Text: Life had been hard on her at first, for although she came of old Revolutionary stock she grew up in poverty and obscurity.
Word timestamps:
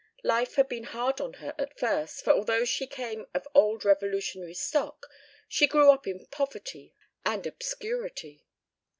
Life 0.23 0.55
had 0.55 0.67
been 0.67 0.85
hard 0.85 1.21
on 1.21 1.33
her 1.33 1.53
at 1.59 1.77
first, 1.77 2.23
for 2.23 2.33
although 2.33 2.65
she 2.65 2.87
came 2.87 3.27
of 3.35 3.47
old 3.53 3.85
Revolutionary 3.85 4.55
stock 4.55 5.05
she 5.47 5.67
grew 5.67 5.91
up 5.91 6.07
in 6.07 6.25
poverty 6.25 6.95
and 7.23 7.45
obscurity. 7.45 8.43